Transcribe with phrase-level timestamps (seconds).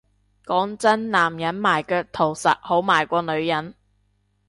[0.47, 3.75] 講真男人賣腳圖實好賣過女人